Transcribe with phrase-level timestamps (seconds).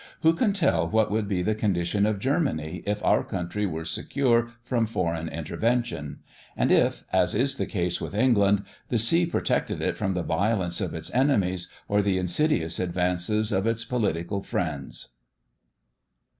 [0.21, 4.49] Who can tell what would be the condition of Germany, if our country were secure
[4.63, 6.21] from foreign intervention;
[6.57, 10.81] and if, as is the case with England, the sea protected it from the violence
[10.81, 15.09] of its enemies or the insidious advances of its political friends.